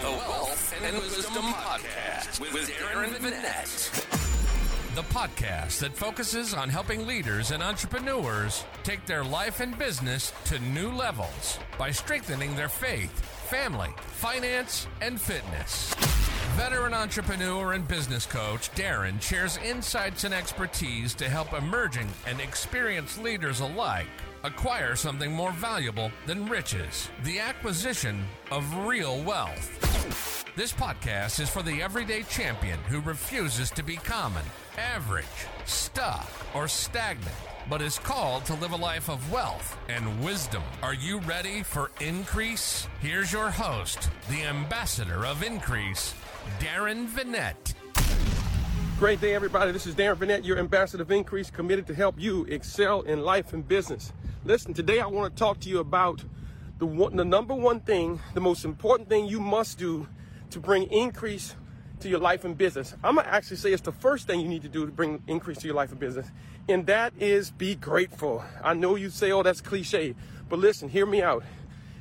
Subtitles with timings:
[0.00, 4.06] The Wealth and Wisdom Podcast with Darren Vinette.
[4.96, 10.58] The podcast that focuses on helping leaders and entrepreneurs take their life and business to
[10.58, 15.94] new levels by strengthening their faith, family, finance, and fitness.
[16.54, 23.20] Veteran entrepreneur and business coach Darren shares insights and expertise to help emerging and experienced
[23.20, 24.06] leaders alike
[24.44, 30.44] acquire something more valuable than riches the acquisition of real wealth.
[30.54, 34.44] This podcast is for the everyday champion who refuses to be common,
[34.78, 35.26] average,
[35.64, 37.34] stuck, or stagnant,
[37.68, 40.62] but is called to live a life of wealth and wisdom.
[40.84, 42.86] Are you ready for increase?
[43.00, 46.14] Here's your host, the ambassador of increase,
[46.58, 47.74] Darren Vinette.
[48.98, 49.72] Great day, everybody.
[49.72, 53.52] This is Darren Vinette, your ambassador of increase, committed to help you excel in life
[53.52, 54.12] and business.
[54.44, 56.24] Listen, today I want to talk to you about
[56.78, 60.06] the, one, the number one thing, the most important thing you must do
[60.50, 61.54] to bring increase
[62.00, 62.94] to your life and business.
[63.02, 65.58] I'm gonna actually say it's the first thing you need to do to bring increase
[65.58, 66.26] to your life and business,
[66.68, 68.44] and that is be grateful.
[68.62, 70.14] I know you say, oh, that's cliche,
[70.48, 71.44] but listen, hear me out.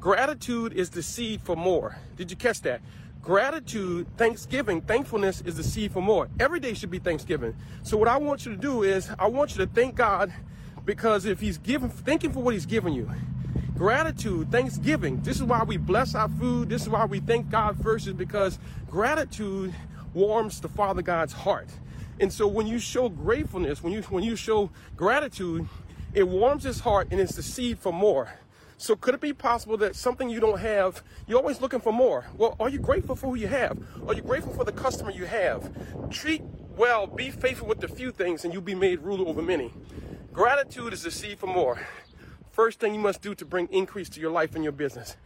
[0.00, 1.96] Gratitude is the seed for more.
[2.16, 2.80] Did you catch that?
[3.24, 6.28] Gratitude, thanksgiving, thankfulness is the seed for more.
[6.38, 7.56] Every day should be Thanksgiving.
[7.82, 10.30] So what I want you to do is I want you to thank God
[10.84, 13.10] because if He's giving, thank Him for what He's given you.
[13.78, 15.22] Gratitude, thanksgiving.
[15.22, 16.68] This is why we bless our food.
[16.68, 18.58] This is why we thank God first, is because
[18.90, 19.74] gratitude
[20.12, 21.68] warms the Father God's heart.
[22.20, 25.66] And so when you show gratefulness, when you when you show gratitude,
[26.12, 28.34] it warms his heart and it's the seed for more.
[28.76, 32.26] So could it be possible that something you don't have, you're always looking for more?
[32.36, 33.78] Well, are you grateful for who you have?
[34.06, 35.70] Are you grateful for the customer you have?
[36.10, 36.42] Treat
[36.76, 39.72] well, be faithful with the few things, and you'll be made ruler over many.
[40.32, 41.78] Gratitude is the seed for more.
[42.50, 45.16] First thing you must do to bring increase to your life and your business.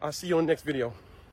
[0.00, 0.94] I'll see you on the next video.